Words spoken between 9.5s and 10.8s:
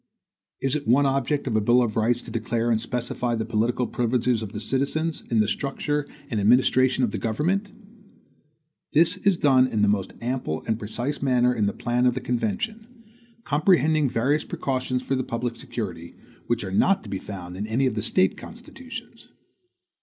in the most ample and